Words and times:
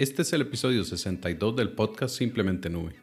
Este 0.00 0.22
es 0.22 0.32
el 0.32 0.42
episodio 0.42 0.84
62 0.84 1.56
del 1.56 1.70
podcast 1.72 2.16
Simplemente 2.16 2.70
Nube. 2.70 2.94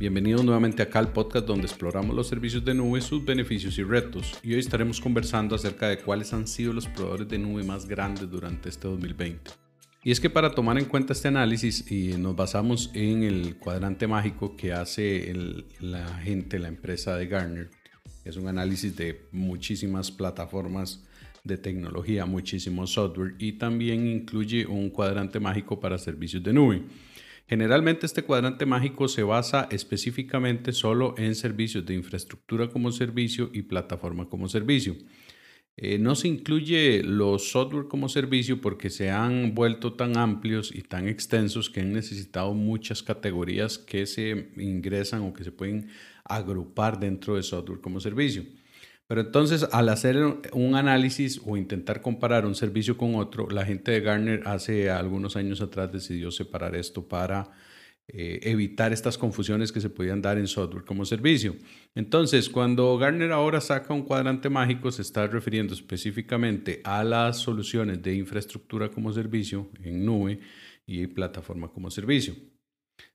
Bienvenidos 0.00 0.42
nuevamente 0.44 0.82
acá 0.82 0.98
al 0.98 1.12
podcast 1.12 1.46
donde 1.46 1.68
exploramos 1.68 2.16
los 2.16 2.26
servicios 2.26 2.64
de 2.64 2.74
nube, 2.74 3.00
sus 3.00 3.24
beneficios 3.24 3.78
y 3.78 3.84
retos. 3.84 4.36
Y 4.42 4.54
hoy 4.54 4.58
estaremos 4.58 5.00
conversando 5.00 5.54
acerca 5.54 5.86
de 5.86 5.98
cuáles 5.98 6.32
han 6.32 6.48
sido 6.48 6.72
los 6.72 6.88
proveedores 6.88 7.28
de 7.28 7.38
nube 7.38 7.62
más 7.62 7.86
grandes 7.86 8.28
durante 8.28 8.68
este 8.68 8.88
2020. 8.88 9.67
Y 10.04 10.12
es 10.12 10.20
que 10.20 10.30
para 10.30 10.52
tomar 10.52 10.78
en 10.78 10.84
cuenta 10.84 11.12
este 11.12 11.28
análisis 11.28 11.90
y 11.90 12.16
nos 12.18 12.36
basamos 12.36 12.90
en 12.94 13.24
el 13.24 13.56
cuadrante 13.56 14.06
mágico 14.06 14.56
que 14.56 14.72
hace 14.72 15.34
la 15.80 16.06
gente, 16.18 16.58
la 16.58 16.68
empresa 16.68 17.16
de 17.16 17.26
Gartner, 17.26 17.70
es 18.24 18.36
un 18.36 18.46
análisis 18.46 18.94
de 18.96 19.22
muchísimas 19.32 20.10
plataformas 20.10 21.04
de 21.44 21.56
tecnología, 21.56 22.26
muchísimo 22.26 22.86
software 22.86 23.34
y 23.38 23.52
también 23.52 24.06
incluye 24.06 24.66
un 24.66 24.90
cuadrante 24.90 25.40
mágico 25.40 25.80
para 25.80 25.98
servicios 25.98 26.42
de 26.42 26.52
nube. 26.52 26.82
Generalmente 27.48 28.04
este 28.04 28.22
cuadrante 28.22 28.66
mágico 28.66 29.08
se 29.08 29.22
basa 29.22 29.66
específicamente 29.70 30.72
solo 30.72 31.14
en 31.16 31.34
servicios 31.34 31.86
de 31.86 31.94
infraestructura 31.94 32.68
como 32.68 32.92
servicio 32.92 33.50
y 33.54 33.62
plataforma 33.62 34.28
como 34.28 34.48
servicio. 34.48 34.94
Eh, 35.80 35.96
no 35.96 36.16
se 36.16 36.26
incluye 36.26 37.04
los 37.04 37.52
software 37.52 37.86
como 37.86 38.08
servicio 38.08 38.60
porque 38.60 38.90
se 38.90 39.10
han 39.10 39.54
vuelto 39.54 39.92
tan 39.92 40.16
amplios 40.16 40.74
y 40.74 40.82
tan 40.82 41.06
extensos 41.06 41.70
que 41.70 41.80
han 41.80 41.92
necesitado 41.92 42.52
muchas 42.52 43.04
categorías 43.04 43.78
que 43.78 44.04
se 44.06 44.48
ingresan 44.56 45.22
o 45.22 45.32
que 45.32 45.44
se 45.44 45.52
pueden 45.52 45.88
agrupar 46.24 46.98
dentro 46.98 47.36
de 47.36 47.44
software 47.44 47.80
como 47.80 48.00
servicio. 48.00 48.42
Pero 49.06 49.20
entonces 49.20 49.68
al 49.70 49.88
hacer 49.90 50.16
un 50.52 50.74
análisis 50.74 51.40
o 51.46 51.56
intentar 51.56 52.02
comparar 52.02 52.44
un 52.44 52.56
servicio 52.56 52.98
con 52.98 53.14
otro, 53.14 53.48
la 53.48 53.64
gente 53.64 53.92
de 53.92 54.00
Gartner 54.00 54.42
hace 54.46 54.90
algunos 54.90 55.36
años 55.36 55.60
atrás 55.60 55.92
decidió 55.92 56.32
separar 56.32 56.74
esto 56.74 57.06
para 57.06 57.52
eh, 58.10 58.40
evitar 58.44 58.92
estas 58.94 59.18
confusiones 59.18 59.70
que 59.70 59.82
se 59.82 59.90
podían 59.90 60.22
dar 60.22 60.38
en 60.38 60.46
software 60.46 60.84
como 60.84 61.04
servicio. 61.04 61.56
Entonces, 61.94 62.48
cuando 62.48 62.96
Gartner 62.96 63.32
ahora 63.32 63.60
saca 63.60 63.92
un 63.92 64.02
cuadrante 64.02 64.48
mágico, 64.48 64.90
se 64.90 65.02
está 65.02 65.26
refiriendo 65.26 65.74
específicamente 65.74 66.80
a 66.84 67.04
las 67.04 67.36
soluciones 67.36 68.02
de 68.02 68.14
infraestructura 68.14 68.90
como 68.90 69.12
servicio 69.12 69.70
en 69.82 70.06
nube 70.06 70.40
y 70.86 71.06
plataforma 71.08 71.68
como 71.68 71.90
servicio. 71.90 72.34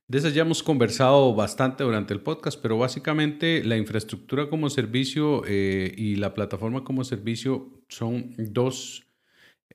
De 0.06 0.18
esas 0.18 0.32
ya 0.32 0.42
hemos 0.42 0.62
conversado 0.62 1.34
bastante 1.34 1.82
durante 1.82 2.14
el 2.14 2.20
podcast, 2.20 2.60
pero 2.62 2.78
básicamente 2.78 3.64
la 3.64 3.76
infraestructura 3.76 4.48
como 4.48 4.70
servicio 4.70 5.42
eh, 5.46 5.92
y 5.96 6.14
la 6.16 6.34
plataforma 6.34 6.84
como 6.84 7.02
servicio 7.02 7.82
son 7.88 8.34
dos 8.38 9.06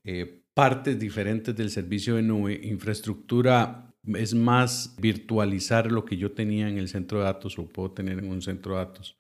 eh, 0.06 0.44
partes 0.54 0.98
diferentes 0.98 1.54
del 1.56 1.72
servicio 1.72 2.16
de 2.16 2.22
nube. 2.22 2.60
Infraestructura 2.64 3.89
es 4.06 4.34
más 4.34 4.96
virtualizar 5.00 5.92
lo 5.92 6.06
que 6.06 6.18
yo 6.18 6.32
tenía 6.32 6.70
en 6.70 6.78
el 6.78 6.88
centro 6.88 7.20
de 7.20 7.26
datos 7.26 7.58
o 7.60 7.68
puedo 7.68 7.92
tener 7.92 8.20
en 8.20 8.30
un 8.30 8.42
centro 8.42 8.74
de 8.74 8.86
datos 8.86 9.20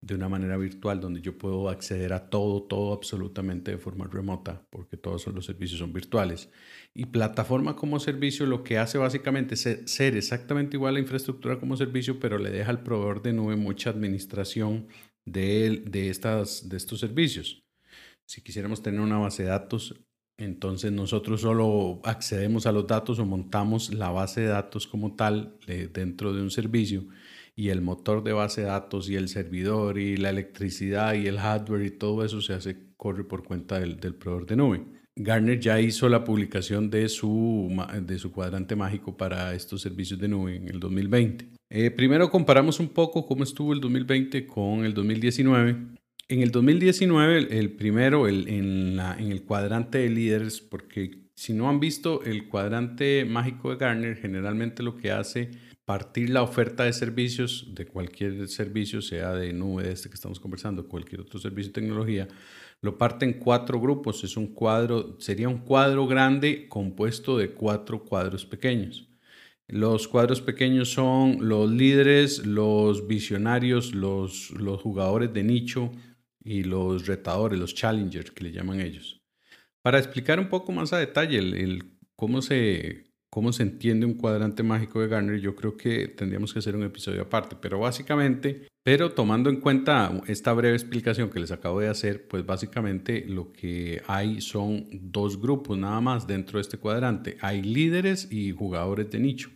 de 0.00 0.14
una 0.14 0.28
manera 0.28 0.56
virtual 0.56 1.00
donde 1.00 1.20
yo 1.20 1.36
puedo 1.36 1.68
acceder 1.68 2.12
a 2.12 2.30
todo, 2.30 2.62
todo 2.62 2.92
absolutamente 2.92 3.72
de 3.72 3.78
forma 3.78 4.06
remota, 4.06 4.64
porque 4.70 4.96
todos 4.96 5.26
los 5.28 5.46
servicios 5.46 5.80
son 5.80 5.92
virtuales. 5.92 6.50
Y 6.94 7.06
plataforma 7.06 7.74
como 7.74 7.98
servicio 7.98 8.46
lo 8.46 8.62
que 8.62 8.78
hace 8.78 8.98
básicamente 8.98 9.54
es 9.54 9.62
ser 9.86 10.16
exactamente 10.16 10.76
igual 10.76 10.96
a 10.96 11.00
infraestructura 11.00 11.58
como 11.58 11.76
servicio, 11.76 12.20
pero 12.20 12.38
le 12.38 12.50
deja 12.50 12.70
al 12.70 12.82
proveedor 12.82 13.22
de 13.22 13.32
nube 13.32 13.56
mucha 13.56 13.90
administración 13.90 14.86
de, 15.24 15.82
de, 15.86 16.10
estas, 16.10 16.68
de 16.68 16.76
estos 16.76 17.00
servicios. 17.00 17.64
Si 18.24 18.42
quisiéramos 18.42 18.82
tener 18.82 19.00
una 19.00 19.18
base 19.18 19.42
de 19.42 19.48
datos, 19.48 20.00
entonces 20.38 20.92
nosotros 20.92 21.40
solo 21.40 22.00
accedemos 22.04 22.66
a 22.66 22.72
los 22.72 22.86
datos 22.86 23.18
o 23.18 23.26
montamos 23.26 23.92
la 23.92 24.10
base 24.10 24.42
de 24.42 24.46
datos 24.46 24.86
como 24.86 25.14
tal 25.14 25.54
dentro 25.92 26.32
de 26.32 26.42
un 26.42 26.50
servicio 26.50 27.04
y 27.56 27.70
el 27.70 27.80
motor 27.80 28.22
de 28.22 28.32
base 28.32 28.60
de 28.60 28.68
datos 28.68 29.10
y 29.10 29.16
el 29.16 29.28
servidor 29.28 29.98
y 29.98 30.16
la 30.16 30.30
electricidad 30.30 31.14
y 31.14 31.26
el 31.26 31.40
hardware 31.40 31.86
y 31.86 31.90
todo 31.90 32.24
eso 32.24 32.40
se 32.40 32.54
hace, 32.54 32.76
corre 32.96 33.24
por 33.24 33.42
cuenta 33.42 33.80
del, 33.80 33.96
proveedor 34.14 34.46
de 34.46 34.54
nube. 34.54 34.84
Gartner 35.16 35.58
ya 35.58 35.80
hizo 35.80 36.08
la 36.08 36.22
publicación 36.22 36.88
de 36.88 37.08
su, 37.08 37.68
de 38.00 38.18
su 38.20 38.30
cuadrante 38.30 38.76
mágico 38.76 39.16
para 39.16 39.52
estos 39.54 39.82
servicios 39.82 40.20
de 40.20 40.28
nube 40.28 40.54
en 40.54 40.68
el 40.68 40.78
2020. 40.78 41.48
Eh, 41.70 41.90
primero 41.90 42.30
comparamos 42.30 42.78
un 42.78 42.90
poco 42.90 43.26
cómo 43.26 43.42
estuvo 43.42 43.72
el 43.72 43.80
2020 43.80 44.46
con 44.46 44.84
el 44.84 44.94
2019 44.94 45.97
en 46.28 46.42
el 46.42 46.50
2019, 46.50 47.58
el, 47.58 47.72
primero 47.72 48.28
el, 48.28 48.48
en, 48.48 48.98
el 48.98 49.42
cuadrante 49.44 49.98
de 49.98 50.10
líderes, 50.10 50.60
porque 50.60 51.30
si 51.34 51.54
no 51.54 51.70
han 51.70 51.80
visto 51.80 52.22
el 52.22 52.48
cuadrante 52.48 53.24
mágico 53.24 53.70
de 53.70 53.76
Gartner, 53.76 54.16
generalmente 54.16 54.82
lo 54.82 54.96
que 54.96 55.10
hace 55.10 55.50
partir 55.86 56.28
la 56.28 56.42
oferta 56.42 56.84
de 56.84 56.92
servicios 56.92 57.68
de 57.74 57.86
cualquier 57.86 58.46
servicio, 58.48 59.00
sea 59.00 59.32
de 59.32 59.54
nube, 59.54 59.84
de 59.84 59.92
este 59.92 60.10
que 60.10 60.16
estamos 60.16 60.38
conversando, 60.38 60.86
cualquier 60.86 61.22
otro 61.22 61.40
servicio 61.40 61.70
de 61.72 61.80
tecnología, 61.80 62.28
lo 62.82 62.98
parte 62.98 63.24
en 63.24 63.32
cuatro 63.34 63.80
grupos. 63.80 64.22
Es 64.22 64.36
un 64.36 64.48
cuadro, 64.48 65.16
sería 65.18 65.48
un 65.48 65.58
cuadro 65.58 66.06
grande 66.06 66.68
compuesto 66.68 67.38
de 67.38 67.52
cuatro 67.52 68.04
cuadros 68.04 68.44
pequeños. 68.44 69.08
Los 69.66 70.08
cuadros 70.08 70.42
pequeños 70.42 70.90
son 70.90 71.48
los 71.48 71.70
líderes, 71.70 72.46
los 72.46 73.06
visionarios, 73.06 73.94
los, 73.94 74.50
los 74.50 74.82
jugadores 74.82 75.32
de 75.32 75.42
nicho, 75.42 75.90
y 76.42 76.64
los 76.64 77.06
retadores, 77.06 77.58
los 77.58 77.74
challengers 77.74 78.30
que 78.30 78.44
le 78.44 78.52
llaman 78.52 78.80
ellos. 78.80 79.20
Para 79.82 79.98
explicar 79.98 80.40
un 80.40 80.48
poco 80.48 80.72
más 80.72 80.92
a 80.92 80.98
detalle 80.98 81.38
el, 81.38 81.98
cómo, 82.16 82.42
se, 82.42 83.12
cómo 83.30 83.52
se 83.52 83.62
entiende 83.62 84.06
un 84.06 84.14
cuadrante 84.14 84.62
mágico 84.62 85.00
de 85.00 85.08
Garner, 85.08 85.40
yo 85.40 85.54
creo 85.54 85.76
que 85.76 86.08
tendríamos 86.08 86.52
que 86.52 86.58
hacer 86.58 86.76
un 86.76 86.82
episodio 86.82 87.22
aparte, 87.22 87.56
pero 87.60 87.78
básicamente, 87.78 88.66
pero 88.82 89.12
tomando 89.12 89.50
en 89.50 89.60
cuenta 89.60 90.12
esta 90.26 90.52
breve 90.52 90.74
explicación 90.74 91.30
que 91.30 91.40
les 91.40 91.52
acabo 91.52 91.80
de 91.80 91.88
hacer, 91.88 92.26
pues 92.28 92.44
básicamente 92.44 93.24
lo 93.26 93.52
que 93.52 94.02
hay 94.06 94.40
son 94.40 94.88
dos 94.92 95.40
grupos 95.40 95.78
nada 95.78 96.00
más 96.00 96.26
dentro 96.26 96.58
de 96.58 96.62
este 96.62 96.78
cuadrante. 96.78 97.36
Hay 97.40 97.62
líderes 97.62 98.30
y 98.30 98.52
jugadores 98.52 99.10
de 99.10 99.20
nicho 99.20 99.50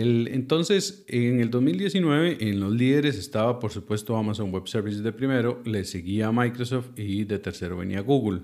entonces, 0.00 1.04
en 1.08 1.40
el 1.40 1.50
2019, 1.50 2.38
en 2.40 2.60
los 2.60 2.72
líderes 2.72 3.16
estaba, 3.16 3.58
por 3.58 3.70
supuesto, 3.70 4.16
Amazon 4.16 4.50
Web 4.50 4.66
Services 4.66 5.02
de 5.02 5.12
primero, 5.12 5.62
le 5.64 5.84
seguía 5.84 6.32
Microsoft 6.32 6.90
y 6.96 7.24
de 7.24 7.38
tercero 7.38 7.76
venía 7.76 8.00
Google. 8.00 8.42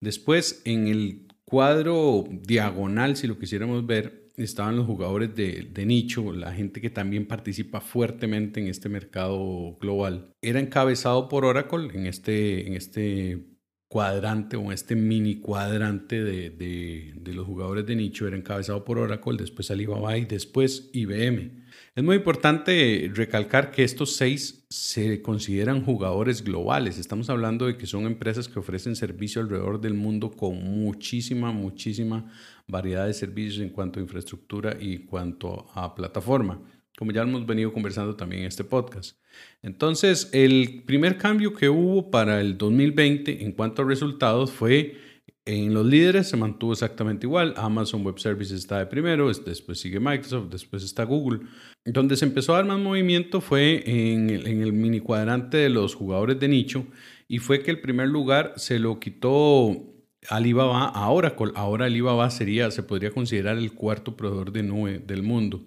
Después, 0.00 0.62
en 0.64 0.86
el 0.86 1.28
cuadro 1.44 2.24
diagonal, 2.30 3.16
si 3.16 3.26
lo 3.26 3.38
quisiéramos 3.38 3.86
ver, 3.86 4.28
estaban 4.36 4.76
los 4.76 4.86
jugadores 4.86 5.34
de, 5.34 5.68
de, 5.72 5.86
nicho, 5.86 6.32
la 6.32 6.52
gente 6.52 6.80
que 6.80 6.90
también 6.90 7.26
participa 7.26 7.80
fuertemente 7.80 8.60
en 8.60 8.68
este 8.68 8.88
mercado 8.88 9.76
global. 9.80 10.34
Era 10.42 10.60
encabezado 10.60 11.28
por 11.28 11.44
Oracle 11.44 11.90
en 11.92 12.06
este, 12.06 12.66
en 12.66 12.74
este 12.74 13.57
cuadrante 13.88 14.56
o 14.56 14.70
este 14.70 14.94
mini 14.94 15.36
cuadrante 15.36 16.22
de, 16.22 16.50
de, 16.50 17.32
los 17.32 17.46
jugadores 17.46 17.86
de 17.86 17.96
nicho 17.96 18.26
era 18.26 18.36
encabezado 18.36 18.84
por 18.84 18.98
Oracle, 18.98 19.38
después 19.38 19.70
Alibaba 19.70 20.16
y 20.18 20.26
después 20.26 20.90
IBM. 20.92 21.66
Es 21.94 22.04
muy 22.04 22.16
importante 22.16 23.10
recalcar 23.14 23.70
que 23.70 23.84
estos 23.84 24.14
seis 24.16 24.66
se 24.68 25.22
consideran 25.22 25.84
jugadores 25.84 26.44
globales. 26.44 26.98
Estamos 26.98 27.30
hablando 27.30 27.66
de 27.66 27.76
que 27.76 27.86
son 27.86 28.04
empresas 28.04 28.46
que 28.48 28.58
ofrecen 28.58 28.94
servicio 28.94 29.40
alrededor 29.40 29.80
del 29.80 29.94
mundo 29.94 30.30
con 30.30 30.62
muchísima, 30.62 31.50
muchísima 31.52 32.30
variedad 32.66 33.06
de 33.06 33.14
servicios 33.14 33.62
en 33.62 33.70
cuanto 33.70 33.98
a 33.98 34.02
infraestructura 34.02 34.76
y 34.78 34.98
cuanto 34.98 35.66
a 35.74 35.94
plataforma 35.94 36.60
como 36.98 37.12
ya 37.12 37.22
hemos 37.22 37.46
venido 37.46 37.72
conversando 37.72 38.16
también 38.16 38.42
en 38.42 38.48
este 38.48 38.64
podcast. 38.64 39.16
Entonces, 39.62 40.30
el 40.32 40.82
primer 40.84 41.16
cambio 41.16 41.54
que 41.54 41.68
hubo 41.68 42.10
para 42.10 42.40
el 42.40 42.58
2020 42.58 43.44
en 43.44 43.52
cuanto 43.52 43.82
a 43.82 43.84
resultados 43.84 44.50
fue 44.50 44.96
en 45.44 45.72
los 45.72 45.86
líderes 45.86 46.28
se 46.28 46.36
mantuvo 46.36 46.72
exactamente 46.72 47.24
igual. 47.24 47.54
Amazon 47.56 48.04
Web 48.04 48.18
Services 48.18 48.58
está 48.58 48.80
de 48.80 48.86
primero, 48.86 49.32
después 49.32 49.78
sigue 49.78 50.00
Microsoft, 50.00 50.50
después 50.50 50.82
está 50.82 51.04
Google. 51.04 51.40
Donde 51.84 52.16
se 52.16 52.24
empezó 52.24 52.52
a 52.52 52.56
dar 52.56 52.66
más 52.66 52.80
movimiento 52.80 53.40
fue 53.40 53.84
en 53.86 54.28
el, 54.28 54.72
mini 54.72 54.98
cuadrante 54.98 55.56
de 55.56 55.68
los 55.68 55.94
jugadores 55.94 56.40
de 56.40 56.48
nicho 56.48 56.84
y 57.28 57.38
fue 57.38 57.62
que 57.62 57.70
el 57.70 57.80
primer 57.80 58.08
lugar 58.08 58.54
se 58.56 58.80
lo 58.80 58.98
quitó 58.98 59.86
Alibaba 60.28 60.86
a 60.88 61.08
Oracle. 61.10 61.52
Ahora 61.54 61.86
Alibaba 61.86 62.28
sería, 62.30 62.72
se 62.72 62.82
podría 62.82 63.12
considerar 63.12 63.56
el 63.56 63.72
cuarto 63.72 64.16
proveedor 64.16 64.50
de 64.50 64.64
nube 64.64 64.98
del 64.98 65.22
mundo 65.22 65.64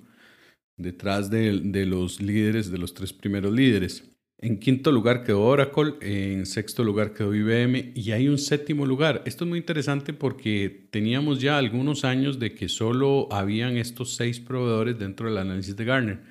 detrás 0.77 1.29
de, 1.29 1.53
los 1.85 2.21
líderes, 2.21 2.71
de 2.71 2.77
los 2.77 2.93
tres 2.93 3.13
primeros 3.13 3.53
líderes. 3.53 4.11
En 4.43 4.59
quinto 4.59 4.91
lugar 4.91 5.23
quedó 5.23 5.43
Oracle, 5.43 5.93
en 6.01 6.47
sexto 6.47 6.83
lugar 6.83 7.13
quedó 7.13 7.35
IBM 7.35 7.91
y 7.93 8.11
hay 8.11 8.27
un 8.27 8.39
séptimo 8.39 8.87
lugar. 8.87 9.21
Esto 9.25 9.43
es 9.43 9.49
muy 9.49 9.59
interesante 9.59 10.13
porque 10.13 10.87
teníamos 10.89 11.39
ya 11.39 11.59
algunos 11.59 12.03
años 12.05 12.39
de 12.39 12.55
que 12.55 12.67
solo 12.67 13.27
habían 13.31 13.77
estos 13.77 14.15
seis 14.15 14.39
proveedores 14.39 14.97
dentro 14.97 15.27
del 15.29 15.37
análisis 15.37 15.75
de 15.75 15.85
Garner. 15.85 16.23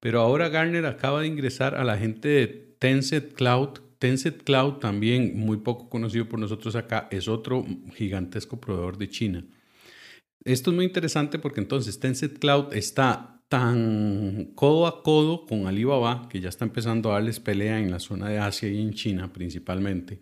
Pero 0.00 0.20
ahora 0.20 0.50
Garner 0.50 0.84
acaba 0.84 1.22
de 1.22 1.28
ingresar 1.28 1.74
a 1.74 1.84
la 1.84 1.96
gente 1.96 2.28
de 2.28 2.46
Tencent 2.78 3.32
Cloud. 3.32 3.80
Tencent 3.98 4.42
Cloud, 4.42 4.74
también 4.74 5.38
muy 5.38 5.56
poco 5.56 5.88
conocido 5.88 6.28
por 6.28 6.38
nosotros 6.38 6.76
acá, 6.76 7.08
es 7.10 7.26
otro 7.26 7.64
gigantesco 7.94 8.60
proveedor 8.60 8.98
de 8.98 9.08
China. 9.08 9.44
Esto 10.44 10.70
es 10.70 10.76
muy 10.76 10.84
interesante 10.84 11.38
porque 11.38 11.60
entonces 11.60 11.98
Tencent 11.98 12.38
Cloud 12.38 12.74
está 12.74 13.35
tan 13.48 14.52
codo 14.54 14.86
a 14.86 15.02
codo 15.02 15.46
con 15.46 15.66
Alibaba, 15.66 16.28
que 16.28 16.40
ya 16.40 16.48
está 16.48 16.64
empezando 16.64 17.10
a 17.10 17.14
darles 17.14 17.40
pelea 17.40 17.78
en 17.78 17.90
la 17.90 18.00
zona 18.00 18.28
de 18.28 18.38
Asia 18.38 18.68
y 18.68 18.80
en 18.80 18.92
China 18.92 19.32
principalmente, 19.32 20.20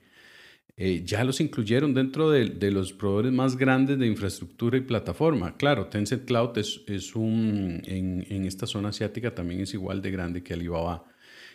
eh, 0.76 1.02
ya 1.04 1.22
los 1.22 1.40
incluyeron 1.40 1.94
dentro 1.94 2.30
de, 2.30 2.70
los 2.72 2.92
proveedores 2.92 3.32
más 3.32 3.56
grandes 3.56 3.98
de 3.98 4.06
infraestructura 4.08 4.76
y 4.76 4.80
plataforma. 4.80 5.56
Claro, 5.56 5.86
Tencent 5.86 6.24
Cloud 6.24 6.58
es, 6.58 6.82
es 6.88 7.14
un, 7.14 7.80
en, 7.84 8.26
en, 8.28 8.44
esta 8.44 8.66
zona 8.66 8.88
asiática 8.88 9.34
también 9.34 9.60
es 9.60 9.72
igual 9.72 10.02
de 10.02 10.10
grande 10.10 10.42
que 10.42 10.54
Alibaba 10.54 11.04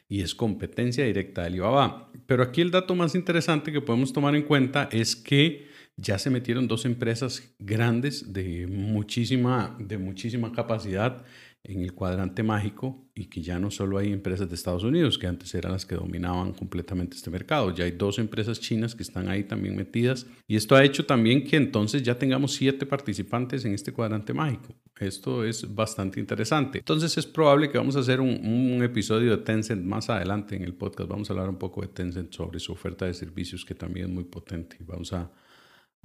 y 0.08 0.22
es 0.22 0.34
competencia 0.34 1.06
directa 1.06 1.42
de 1.42 1.48
Alibaba. 1.48 2.12
Pero 2.26 2.44
aquí 2.44 2.62
el 2.62 2.72
dato 2.72 2.96
más 2.96 3.14
interesante 3.14 3.74
que 3.74 3.82
podemos 3.82 4.14
tomar 4.14 4.36
en 4.36 4.44
cuenta 4.44 4.88
es 4.92 5.18
que 5.18 5.68
ya 5.98 6.18
se 6.18 6.30
metieron 6.30 6.68
dos 6.68 6.86
empresas 6.86 7.54
grandes 7.60 8.32
de 8.32 8.68
muchísima, 8.68 9.76
de 9.80 9.98
muchísima 9.98 10.52
capacidad 10.52 11.26
en 11.64 11.82
el 11.82 11.94
cuadrante 11.94 12.42
mágico 12.42 13.10
y 13.14 13.26
que 13.26 13.42
ya 13.42 13.60
no 13.60 13.70
solo 13.70 13.98
hay 13.98 14.14
empresas 14.14 14.48
de 14.48 14.56
Estados 14.56 14.84
Unidos, 14.84 15.18
que 15.18 15.28
antes 15.28 15.54
eran 15.54 15.74
las 15.74 15.86
que 15.86 15.96
dominaban 15.96 16.54
completamente 16.54 17.18
este 17.18 17.30
mercado, 17.30 17.74
ya 17.76 17.84
hay 17.84 17.92
dos 17.92 18.18
empresas 18.18 18.60
chinas 18.60 18.96
que 18.96 19.04
están 19.04 19.28
ahí 19.28 19.44
también 19.44 19.76
metidas 19.76 20.26
y 20.48 20.56
esto 20.56 20.76
ha 20.76 20.84
hecho 20.84 21.06
también 21.06 21.44
que 21.44 21.58
entonces 21.58 22.02
ya 22.02 22.18
tengamos 22.18 22.54
siete 22.54 22.86
participantes 22.86 23.66
en 23.66 23.74
este 23.74 23.92
cuadrante 23.92 24.34
mágico. 24.34 24.74
Esto 25.00 25.46
es 25.46 25.74
bastante 25.74 26.20
interesante. 26.20 26.80
Entonces 26.80 27.18
es 27.18 27.26
probable 27.26 27.70
que 27.70 27.78
vamos 27.78 27.96
a 27.96 28.00
hacer 28.00 28.20
un, 28.20 28.46
un 28.46 28.84
episodio 28.84 29.32
de 29.32 29.44
Tencent 29.44 29.84
más 29.84 30.10
adelante 30.10 30.56
en 30.56 30.64
el 30.64 30.74
podcast. 30.74 31.10
Vamos 31.10 31.30
a 31.30 31.34
hablar 31.34 31.50
un 31.50 31.58
poco 31.58 31.82
de 31.82 31.88
Tencent 31.88 32.34
sobre 32.34 32.60
su 32.60 32.74
oferta 32.74 33.06
de 33.06 33.14
servicios 33.14 33.64
que 33.64 33.76
también 33.76 34.08
es 34.08 34.12
muy 34.12 34.26
potente. 34.26 34.78
Vamos 34.82 35.14
a 35.14 35.32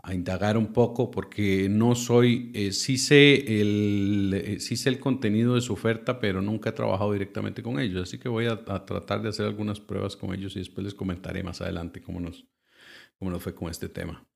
a 0.02 0.14
indagar 0.14 0.58
un 0.58 0.72
poco 0.72 1.10
porque 1.10 1.68
no 1.70 1.94
soy, 1.94 2.50
eh, 2.54 2.72
sí, 2.72 2.98
sé 2.98 3.60
el, 3.60 4.32
eh, 4.34 4.60
sí 4.60 4.76
sé 4.76 4.90
el 4.90 5.00
contenido 5.00 5.54
de 5.54 5.62
su 5.62 5.72
oferta, 5.72 6.20
pero 6.20 6.42
nunca 6.42 6.70
he 6.70 6.72
trabajado 6.72 7.12
directamente 7.12 7.62
con 7.62 7.80
ellos. 7.80 8.02
Así 8.02 8.18
que 8.18 8.28
voy 8.28 8.46
a, 8.46 8.64
tratar 8.64 9.22
de 9.22 9.30
hacer 9.30 9.46
algunas 9.46 9.80
pruebas 9.80 10.16
con 10.16 10.34
ellos 10.34 10.56
y 10.56 10.58
después 10.58 10.84
les 10.84 10.94
comentaré 10.94 11.42
más 11.42 11.62
adelante 11.62 12.02
cómo 12.02 12.20
nos, 12.20 12.44
cómo 13.18 13.30
nos 13.30 13.42
fue 13.42 13.54
con 13.54 13.70
este 13.70 13.88
tema. 13.88 14.26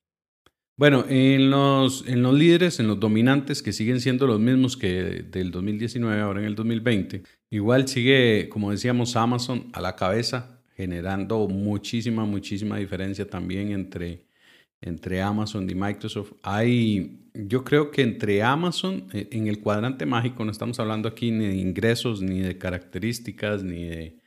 Bueno, 0.79 1.05
en 1.09 1.51
los, 1.51 2.07
en 2.07 2.23
los 2.23 2.35
líderes, 2.35 2.79
en 2.79 2.87
los 2.87 3.01
dominantes, 3.01 3.63
que 3.63 3.73
siguen 3.73 4.01
siendo 4.01 4.29
los 4.29 4.39
mismos 4.39 4.77
que 4.77 5.27
del 5.29 5.51
2019, 5.51 6.21
ahora 6.21 6.41
en 6.41 6.47
el 6.47 6.55
2020, 6.55 7.25
igual 7.51 7.89
sigue, 7.89 8.49
como 8.49 8.71
decíamos, 8.71 9.17
Amazon 9.17 9.71
a 9.73 9.81
la 9.81 9.97
cabeza, 9.97 10.63
generando 10.77 11.49
muchísima, 11.49 12.25
muchísima 12.25 12.79
diferencia 12.79 13.29
también 13.29 13.73
entre 13.73 14.28
entre 14.81 15.23
Amazon 15.23 15.69
y 15.69 15.75
Microsoft. 15.75 16.33
Hay, 16.43 17.31
yo 17.35 17.65
creo 17.65 17.91
que 17.91 18.03
entre 18.03 18.43
Amazon, 18.43 19.09
eh, 19.13 19.29
en 19.33 19.49
el 19.49 19.61
cuadrante 19.61 20.07
mágico, 20.07 20.45
no 20.45 20.51
estamos 20.51 20.79
hablando 20.81 21.09
aquí 21.09 21.31
ni 21.31 21.47
de 21.47 21.57
ingresos, 21.57 22.23
ni 22.23 22.41
de 22.41 22.59
características, 22.59 23.63
ni 23.63 23.85
de, 23.85 24.23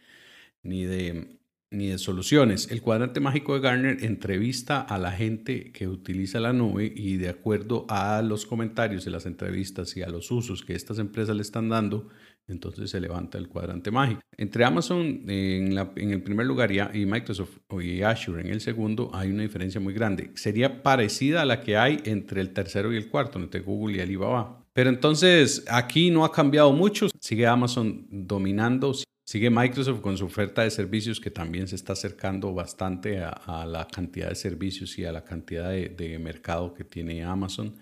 ni 0.64 0.84
de, 0.84 1.40
ni 1.72 1.88
de 1.88 1.98
soluciones. 1.98 2.70
El 2.70 2.82
cuadrante 2.82 3.20
mágico 3.20 3.54
de 3.54 3.62
Garner 3.62 4.04
entrevista 4.04 4.82
a 4.82 4.98
la 4.98 5.12
gente 5.12 5.72
que 5.72 5.88
utiliza 5.88 6.40
la 6.40 6.54
nube 6.54 6.92
y 6.94 7.18
de 7.18 7.30
acuerdo 7.30 7.86
a 7.90 8.22
los 8.22 8.46
comentarios 8.46 9.06
de 9.06 9.12
las 9.12 9.26
entrevistas 9.26 9.96
y 9.96 10.02
a 10.02 10.10
los 10.10 10.32
usos 10.32 10.64
que 10.64 10.74
estas 10.74 11.00
empresas 11.00 11.36
le 11.36 11.42
están 11.42 11.70
dando, 11.70 12.10
entonces 12.52 12.90
se 12.90 13.00
levanta 13.00 13.38
el 13.38 13.48
cuadrante 13.48 13.92
mágico. 13.92 14.22
Entre 14.38 14.64
Amazon 14.64 15.24
en, 15.28 15.78
el 15.78 16.22
primer 16.22 16.46
lugar 16.46 16.72
y, 16.72 17.06
Microsoft 17.06 17.58
y 17.82 18.02
Azure 18.02 18.42
en 18.42 18.48
el 18.48 18.62
segundo 18.62 19.10
hay 19.14 19.32
una 19.32 19.44
diferencia 19.44 19.80
muy 19.82 19.94
grande. 19.94 20.32
Sería 20.36 20.84
parecida 20.84 21.42
a 21.42 21.46
la 21.46 21.62
que 21.62 21.78
hay 21.78 22.00
entre 22.06 22.42
el 22.42 22.54
tercero 22.54 22.94
y 22.94 22.98
el 22.98 23.10
cuarto, 23.10 23.40
entre 23.40 23.62
Google 23.62 23.98
y 23.98 24.00
Alibaba. 24.02 24.62
Pero 24.74 24.90
entonces 24.90 25.66
aquí 25.70 26.12
no 26.12 26.24
ha 26.24 26.32
cambiado 26.32 26.72
mucho. 26.72 27.08
Sigue 27.20 27.46
Amazon 27.46 28.08
dominando. 28.10 28.94
Sigue 29.24 29.50
Microsoft 29.50 30.02
con 30.02 30.18
su 30.18 30.26
oferta 30.26 30.64
de 30.64 30.72
servicios 30.72 31.20
que 31.20 31.32
también 31.32 31.68
se 31.68 31.76
está 31.76 31.94
acercando 31.94 32.54
bastante 32.54 33.22
a, 33.24 33.66
la 33.66 33.88
cantidad 33.88 34.30
de 34.30 34.36
servicios 34.36 34.98
y 34.98 35.06
a 35.06 35.12
la 35.12 35.24
cantidad 35.24 35.70
de, 35.70 36.20
mercado 36.20 36.74
que 36.74 36.84
tiene 36.84 37.24
Amazon. 37.24 37.76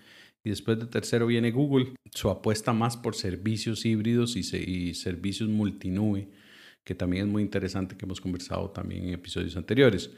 Y 0.44 0.50
después 0.50 0.78
de 0.78 0.86
tercero 0.86 1.26
viene 1.26 1.50
Google, 1.50 1.94
su 2.12 2.30
apuesta 2.30 2.72
más 2.72 2.96
por 2.96 3.14
servicios 3.14 3.84
híbridos 3.84 4.36
y, 4.36 4.94
servicios 4.94 5.48
multinube, 5.48 6.28
que 6.84 6.94
también 6.94 7.26
es 7.26 7.32
muy 7.32 7.42
interesante, 7.42 7.96
que 7.96 8.06
hemos 8.06 8.20
conversado 8.20 8.70
también 8.70 9.08
en 9.08 9.14
episodios 9.14 9.56
anteriores. 9.56 10.10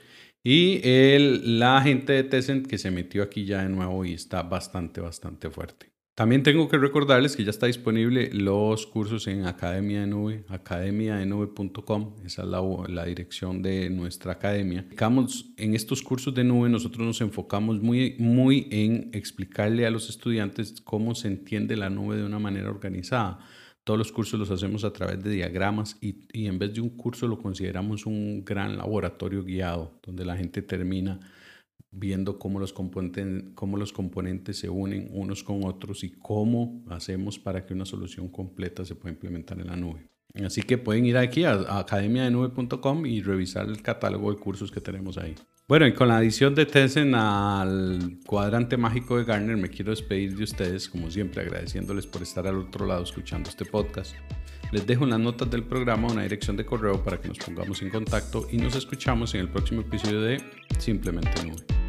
Y 0.44 0.80
el, 0.84 1.58
la 1.58 1.80
gente 1.82 2.12
de 2.12 2.24
Tencent 2.24 2.66
que 2.66 2.78
se 2.78 2.90
metió 2.90 3.22
aquí 3.22 3.44
ya 3.44 3.62
de 3.62 3.68
nuevo 3.68 4.04
y 4.04 4.12
está 4.12 4.42
bastante, 4.42 5.00
bastante 5.00 5.50
fuerte. 5.50 5.92
También 6.14 6.42
tengo 6.42 6.68
que 6.68 6.76
recordarles 6.76 7.36
que 7.36 7.44
ya 7.44 7.48
está 7.48 7.64
disponible 7.64 8.28
los 8.34 8.86
cursos 8.86 9.26
en 9.28 9.46
Academia 9.46 10.02
de 10.02 10.06
Nube, 10.06 10.44
academiadenube.com, 10.48 12.16
esa 12.26 12.42
es 12.42 12.48
la, 12.48 12.60
la, 12.88 13.06
dirección 13.06 13.62
de 13.62 13.88
nuestra 13.88 14.32
academia. 14.32 14.86
En 15.56 15.74
estos 15.74 16.02
cursos 16.02 16.34
de 16.34 16.44
nube 16.44 16.68
nosotros 16.68 17.06
nos 17.06 17.22
enfocamos 17.22 17.80
muy, 17.80 18.16
muy 18.18 18.68
en 18.70 19.08
explicarle 19.14 19.86
a 19.86 19.90
los 19.90 20.10
estudiantes 20.10 20.82
cómo 20.82 21.14
se 21.14 21.28
entiende 21.28 21.78
la 21.78 21.88
nube 21.88 22.18
de 22.18 22.24
una 22.24 22.38
manera 22.38 22.68
organizada. 22.68 23.38
Todos 23.82 23.96
los 23.96 24.12
cursos 24.12 24.38
los 24.38 24.50
hacemos 24.50 24.84
a 24.84 24.92
través 24.92 25.24
de 25.24 25.30
diagramas 25.30 25.96
y, 26.02 26.26
y 26.30 26.46
en 26.46 26.58
vez 26.58 26.74
de 26.74 26.82
un 26.82 26.90
curso 26.90 27.26
lo 27.26 27.38
consideramos 27.38 28.04
un 28.04 28.44
gran 28.44 28.76
laboratorio 28.76 29.42
guiado 29.44 29.98
donde 30.02 30.26
la 30.26 30.36
gente 30.36 30.60
termina 30.60 31.20
viendo 31.92 32.38
cómo 32.38 32.58
los, 32.58 32.72
componentes, 32.72 33.52
cómo 33.54 33.76
los 33.76 33.92
componentes 33.92 34.58
se 34.58 34.68
unen 34.68 35.08
unos 35.12 35.44
con 35.44 35.64
otros 35.64 36.02
y 36.02 36.10
cómo 36.10 36.82
hacemos 36.88 37.38
para 37.38 37.64
que 37.64 37.74
una 37.74 37.84
solución 37.84 38.28
completa 38.28 38.84
se 38.84 38.94
pueda 38.94 39.12
implementar 39.12 39.60
en 39.60 39.68
la 39.68 39.76
nube. 39.76 40.08
Así 40.44 40.62
que 40.62 40.78
pueden 40.78 41.04
ir 41.04 41.18
aquí 41.18 41.44
a, 41.44 41.78
academiadenube.com 41.78 43.04
y 43.04 43.20
revisar 43.20 43.68
el 43.68 43.82
catálogo 43.82 44.32
de 44.32 44.40
cursos 44.40 44.72
que 44.72 44.80
tenemos 44.80 45.18
ahí. 45.18 45.34
Bueno, 45.68 45.86
y 45.86 45.94
con 45.94 46.08
la 46.08 46.16
adición 46.16 46.54
de 46.54 46.66
Tencent 46.66 47.14
al 47.14 48.18
cuadrante 48.26 48.76
mágico 48.76 49.18
de 49.18 49.24
Garner, 49.24 49.56
me 49.56 49.68
quiero 49.68 49.90
despedir 49.90 50.34
de 50.36 50.44
ustedes, 50.44 50.88
como 50.88 51.10
siempre, 51.10 51.42
agradeciéndoles 51.42 52.06
por 52.06 52.22
estar 52.22 52.46
al 52.46 52.56
otro 52.56 52.86
lado 52.86 53.02
escuchando 53.02 53.48
este 53.48 53.64
podcast. 53.64 54.14
Les 54.72 54.86
dejo 54.86 55.04
en 55.04 55.10
las 55.10 55.20
notas 55.20 55.50
del 55.50 55.64
programa 55.64 56.10
una 56.10 56.22
dirección 56.22 56.56
de 56.56 56.64
correo 56.64 57.02
para 57.04 57.20
que 57.20 57.28
nos 57.28 57.38
pongamos 57.38 57.82
en 57.82 57.90
contacto 57.90 58.46
y 58.50 58.56
nos 58.56 58.74
escuchamos 58.74 59.34
en 59.34 59.42
el 59.42 59.48
próximo 59.50 59.82
episodio 59.82 60.22
de 60.22 60.42
Simplemente 60.78 61.44
Nube. 61.44 61.81